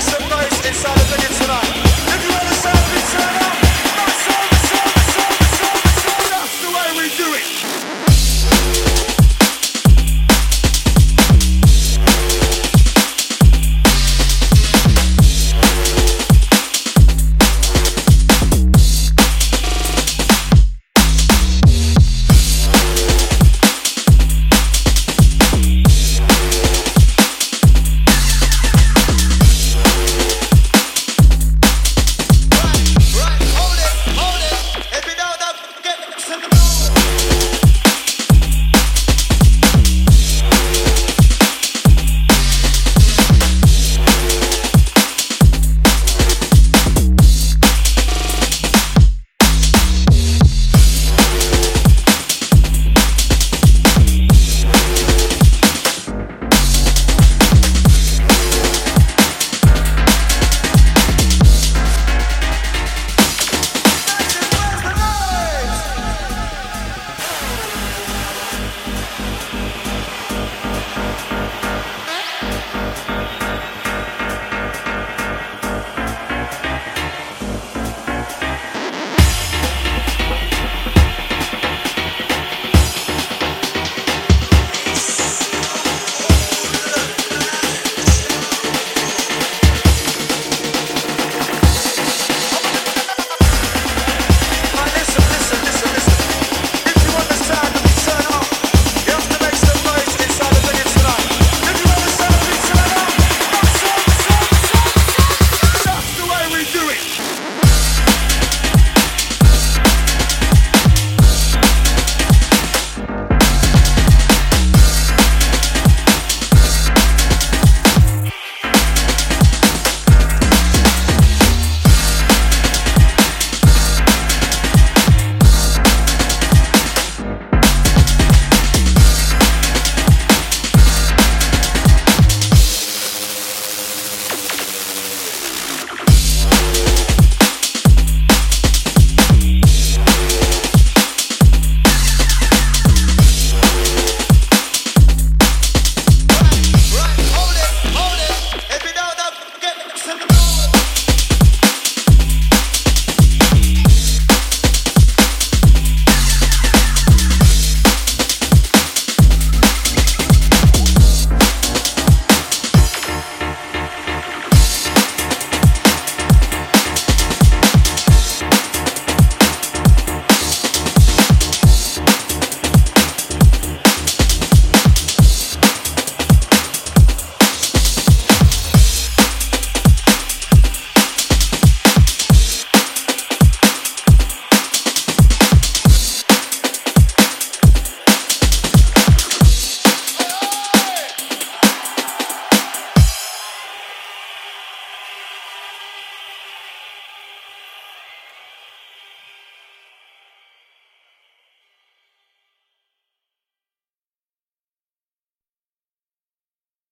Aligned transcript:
Jackson. 0.00 0.29